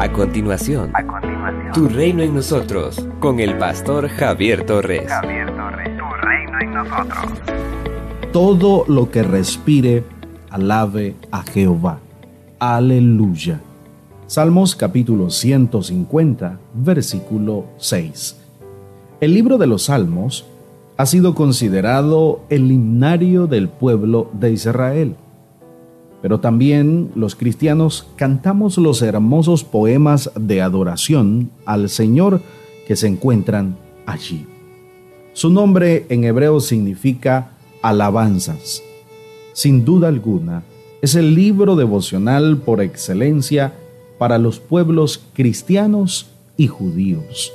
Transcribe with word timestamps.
A 0.00 0.12
continuación, 0.12 0.92
Tu 1.72 1.88
reino 1.88 2.22
en 2.22 2.34
nosotros, 2.34 3.06
con 3.20 3.40
el 3.40 3.56
pastor 3.58 4.08
Javier 4.08 4.66
Torres. 4.66 5.08
Javier 5.08 5.54
Torres, 5.54 5.90
tu 5.96 6.26
reino 6.26 6.60
en 6.60 6.74
nosotros. 6.74 7.24
Todo 8.32 8.84
lo 8.88 9.10
que 9.10 9.22
respire, 9.22 10.04
alabe 10.50 11.14
a 11.30 11.42
Jehová. 11.42 11.98
Aleluya. 12.58 13.60
Salmos 14.26 14.74
capítulo 14.74 15.30
150, 15.30 16.58
versículo 16.74 17.66
6. 17.78 18.36
El 19.20 19.34
libro 19.34 19.58
de 19.58 19.66
los 19.66 19.84
Salmos 19.84 20.46
ha 20.96 21.06
sido 21.06 21.34
considerado 21.34 22.40
el 22.50 22.70
himnario 22.70 23.46
del 23.46 23.68
pueblo 23.68 24.30
de 24.32 24.52
Israel. 24.52 25.16
Pero 26.24 26.40
también 26.40 27.10
los 27.14 27.36
cristianos 27.36 28.06
cantamos 28.16 28.78
los 28.78 29.02
hermosos 29.02 29.62
poemas 29.62 30.30
de 30.34 30.62
adoración 30.62 31.50
al 31.66 31.90
Señor 31.90 32.40
que 32.88 32.96
se 32.96 33.08
encuentran 33.08 33.76
allí. 34.06 34.46
Su 35.34 35.50
nombre 35.50 36.06
en 36.08 36.24
hebreo 36.24 36.60
significa 36.60 37.50
alabanzas. 37.82 38.82
Sin 39.52 39.84
duda 39.84 40.08
alguna, 40.08 40.62
es 41.02 41.14
el 41.14 41.34
libro 41.34 41.76
devocional 41.76 42.56
por 42.56 42.80
excelencia 42.80 43.74
para 44.16 44.38
los 44.38 44.60
pueblos 44.60 45.22
cristianos 45.34 46.28
y 46.56 46.68
judíos. 46.68 47.52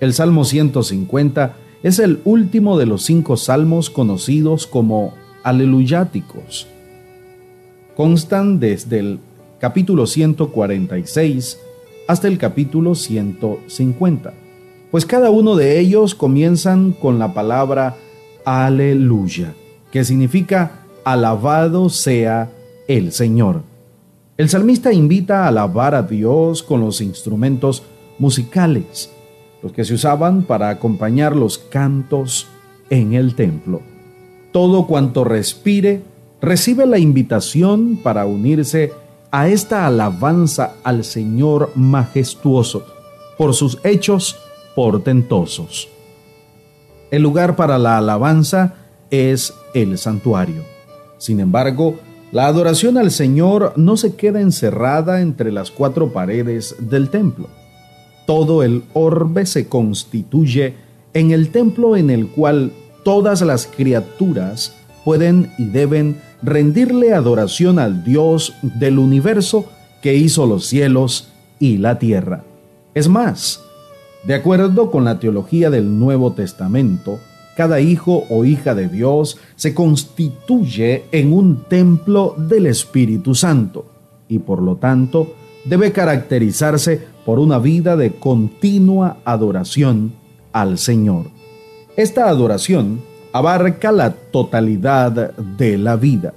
El 0.00 0.12
Salmo 0.12 0.44
150 0.44 1.54
es 1.84 2.00
el 2.00 2.18
último 2.24 2.76
de 2.78 2.86
los 2.86 3.04
cinco 3.04 3.36
salmos 3.36 3.90
conocidos 3.90 4.66
como 4.66 5.14
aleluyáticos. 5.44 6.66
Constan 7.96 8.58
desde 8.58 9.00
el 9.00 9.18
capítulo 9.60 10.06
146 10.06 11.58
hasta 12.08 12.26
el 12.26 12.38
capítulo 12.38 12.94
150, 12.94 14.32
pues 14.90 15.04
cada 15.04 15.28
uno 15.30 15.56
de 15.56 15.78
ellos 15.78 16.14
comienzan 16.14 16.92
con 16.92 17.18
la 17.18 17.34
palabra 17.34 17.96
aleluya, 18.46 19.54
que 19.90 20.04
significa 20.04 20.80
alabado 21.04 21.90
sea 21.90 22.50
el 22.88 23.12
Señor. 23.12 23.62
El 24.38 24.48
salmista 24.48 24.92
invita 24.92 25.44
a 25.44 25.48
alabar 25.48 25.94
a 25.94 26.02
Dios 26.02 26.62
con 26.62 26.80
los 26.80 27.02
instrumentos 27.02 27.82
musicales, 28.18 29.10
los 29.62 29.72
que 29.72 29.84
se 29.84 29.92
usaban 29.92 30.44
para 30.44 30.70
acompañar 30.70 31.36
los 31.36 31.58
cantos 31.58 32.46
en 32.88 33.12
el 33.12 33.34
templo. 33.34 33.82
Todo 34.50 34.86
cuanto 34.86 35.24
respire 35.24 36.02
recibe 36.42 36.84
la 36.86 36.98
invitación 36.98 37.96
para 38.02 38.26
unirse 38.26 38.92
a 39.30 39.48
esta 39.48 39.86
alabanza 39.86 40.74
al 40.82 41.04
Señor 41.04 41.70
majestuoso 41.76 42.84
por 43.38 43.54
sus 43.54 43.78
hechos 43.84 44.36
portentosos. 44.74 45.88
El 47.10 47.22
lugar 47.22 47.56
para 47.56 47.78
la 47.78 47.96
alabanza 47.96 48.74
es 49.10 49.54
el 49.72 49.96
santuario. 49.96 50.62
Sin 51.16 51.38
embargo, 51.40 51.98
la 52.32 52.46
adoración 52.46 52.98
al 52.98 53.10
Señor 53.10 53.74
no 53.76 53.96
se 53.96 54.16
queda 54.16 54.40
encerrada 54.40 55.20
entre 55.20 55.52
las 55.52 55.70
cuatro 55.70 56.12
paredes 56.12 56.74
del 56.78 57.08
templo. 57.08 57.46
Todo 58.26 58.62
el 58.62 58.82
orbe 58.94 59.46
se 59.46 59.68
constituye 59.68 60.74
en 61.14 61.30
el 61.30 61.50
templo 61.50 61.96
en 61.96 62.10
el 62.10 62.28
cual 62.28 62.72
todas 63.04 63.42
las 63.42 63.66
criaturas 63.66 64.74
pueden 65.04 65.52
y 65.58 65.64
deben 65.64 66.20
rendirle 66.42 67.14
adoración 67.14 67.78
al 67.78 68.04
Dios 68.04 68.54
del 68.62 68.98
universo 68.98 69.66
que 70.00 70.14
hizo 70.14 70.46
los 70.46 70.66
cielos 70.66 71.28
y 71.58 71.78
la 71.78 71.98
tierra. 71.98 72.44
Es 72.94 73.08
más, 73.08 73.60
de 74.24 74.34
acuerdo 74.34 74.90
con 74.90 75.04
la 75.04 75.18
teología 75.18 75.70
del 75.70 75.98
Nuevo 75.98 76.32
Testamento, 76.32 77.18
cada 77.56 77.80
hijo 77.80 78.24
o 78.30 78.44
hija 78.44 78.74
de 78.74 78.88
Dios 78.88 79.38
se 79.56 79.74
constituye 79.74 81.04
en 81.12 81.32
un 81.32 81.64
templo 81.68 82.34
del 82.38 82.66
Espíritu 82.66 83.34
Santo 83.34 83.86
y 84.28 84.38
por 84.38 84.62
lo 84.62 84.76
tanto 84.76 85.34
debe 85.64 85.92
caracterizarse 85.92 87.00
por 87.24 87.38
una 87.38 87.58
vida 87.58 87.96
de 87.96 88.12
continua 88.12 89.18
adoración 89.24 90.14
al 90.52 90.78
Señor. 90.78 91.26
Esta 91.96 92.28
adoración 92.28 93.00
abarca 93.32 93.92
la 93.92 94.12
totalidad 94.12 95.34
de 95.34 95.78
la 95.78 95.96
vida. 95.96 96.34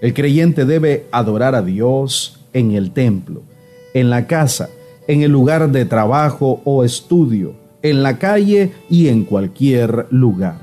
El 0.00 0.14
creyente 0.14 0.64
debe 0.64 1.06
adorar 1.10 1.54
a 1.54 1.62
Dios 1.62 2.40
en 2.52 2.72
el 2.72 2.92
templo, 2.92 3.42
en 3.94 4.10
la 4.10 4.26
casa, 4.26 4.70
en 5.08 5.22
el 5.22 5.32
lugar 5.32 5.70
de 5.70 5.84
trabajo 5.84 6.60
o 6.64 6.84
estudio, 6.84 7.54
en 7.82 8.02
la 8.02 8.18
calle 8.18 8.72
y 8.88 9.08
en 9.08 9.24
cualquier 9.24 10.06
lugar. 10.10 10.58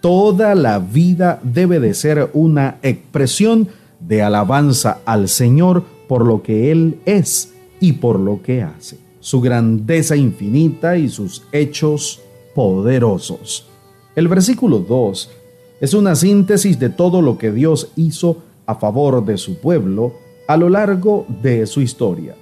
Toda 0.00 0.54
la 0.54 0.78
vida 0.78 1.40
debe 1.42 1.78
de 1.78 1.94
ser 1.94 2.30
una 2.32 2.78
expresión 2.82 3.68
de 4.00 4.22
alabanza 4.22 4.98
al 5.04 5.28
Señor 5.28 5.84
por 6.08 6.26
lo 6.26 6.42
que 6.42 6.72
Él 6.72 7.00
es 7.04 7.52
y 7.80 7.92
por 7.92 8.18
lo 8.18 8.42
que 8.42 8.62
hace, 8.62 8.98
su 9.20 9.40
grandeza 9.40 10.16
infinita 10.16 10.96
y 10.96 11.08
sus 11.08 11.44
hechos 11.52 12.20
poderosos. 12.54 13.69
El 14.16 14.26
versículo 14.26 14.80
2 14.80 15.30
es 15.80 15.94
una 15.94 16.16
síntesis 16.16 16.78
de 16.80 16.90
todo 16.90 17.22
lo 17.22 17.38
que 17.38 17.52
Dios 17.52 17.92
hizo 17.94 18.38
a 18.66 18.74
favor 18.74 19.24
de 19.24 19.38
su 19.38 19.60
pueblo 19.60 20.14
a 20.48 20.56
lo 20.56 20.68
largo 20.68 21.26
de 21.42 21.64
su 21.66 21.80
historia. 21.80 22.34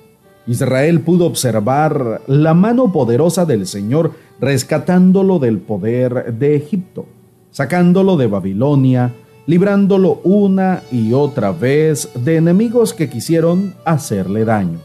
Israel 0.46 1.00
pudo 1.00 1.26
observar 1.26 2.22
la 2.26 2.54
mano 2.54 2.90
poderosa 2.90 3.44
del 3.44 3.66
Señor 3.66 4.12
rescatándolo 4.40 5.38
del 5.38 5.58
poder 5.58 6.32
de 6.34 6.56
Egipto, 6.56 7.04
sacándolo 7.50 8.16
de 8.16 8.28
Babilonia, 8.28 9.12
librándolo 9.46 10.20
una 10.24 10.82
y 10.90 11.12
otra 11.12 11.52
vez 11.52 12.08
de 12.14 12.36
enemigos 12.36 12.94
que 12.94 13.10
quisieron 13.10 13.74
hacerle 13.84 14.46
daño. 14.46 14.78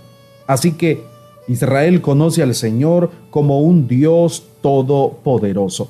Así 0.48 0.74
que 0.74 1.04
Israel 1.48 2.02
conoce 2.02 2.44
al 2.44 2.56
Señor 2.56 3.10
como 3.30 3.62
un 3.62 3.88
Dios 3.88 4.44
todopoderoso, 4.62 5.90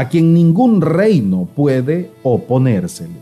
a 0.00 0.08
quien 0.08 0.32
ningún 0.32 0.80
reino 0.80 1.46
puede 1.54 2.10
oponérsele. 2.22 3.20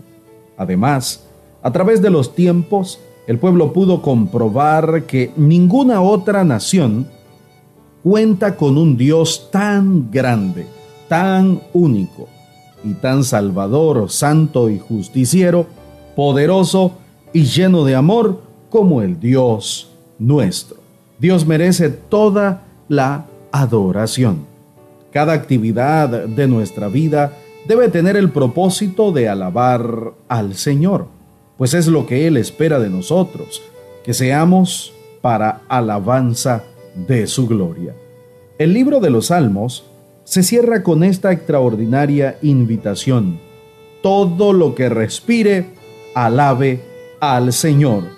Además, 0.56 1.25
a 1.61 1.72
través 1.72 2.00
de 2.00 2.09
los 2.09 2.37
tiempos, 2.37 3.00
el 3.27 3.41
pueblo 3.41 3.72
pudo 3.72 4.00
comprobar 4.00 5.03
que 5.03 5.33
ninguna 5.37 6.00
otra 6.00 6.44
nación 6.44 7.09
cuenta 8.05 8.55
con 8.55 8.78
un 8.78 8.97
Dios 8.97 9.49
tan 9.50 10.09
grande, 10.12 10.69
tan 11.09 11.62
único 11.72 12.28
y 12.84 12.95
tan 12.95 13.25
salvador, 13.25 14.09
santo 14.09 14.71
y 14.71 14.78
justiciero, 14.78 15.66
poderoso 16.15 16.93
y 17.33 17.43
lleno 17.43 17.84
de 17.84 17.97
amor 17.97 18.41
como 18.71 19.03
el 19.03 19.19
Dios 19.19 19.91
nuestro. 20.21 20.77
Dios 21.19 21.45
merece 21.45 21.89
toda 21.89 22.62
la 22.87 23.27
adoración. 23.50 24.47
Cada 25.18 25.32
actividad 25.32 26.28
de 26.28 26.46
nuestra 26.46 26.86
vida 26.86 27.32
debe 27.66 27.88
tener 27.88 28.16
el 28.16 28.30
propósito 28.30 29.10
de 29.10 29.28
alabar 29.28 30.12
al 30.28 30.54
Señor 30.54 31.18
pues 31.58 31.74
es 31.74 31.88
lo 31.88 32.06
que 32.06 32.28
Él 32.28 32.36
espera 32.36 32.78
de 32.78 32.88
nosotros, 32.88 33.60
que 34.04 34.14
seamos 34.14 34.94
para 35.20 35.62
alabanza 35.68 36.62
de 36.94 37.26
su 37.26 37.48
gloria. 37.48 37.96
El 38.58 38.72
libro 38.72 39.00
de 39.00 39.10
los 39.10 39.26
Salmos 39.26 39.84
se 40.22 40.44
cierra 40.44 40.84
con 40.84 41.02
esta 41.02 41.32
extraordinaria 41.32 42.38
invitación. 42.42 43.40
Todo 44.04 44.52
lo 44.52 44.76
que 44.76 44.88
respire, 44.88 45.70
alabe 46.14 46.80
al 47.18 47.52
Señor. 47.52 48.17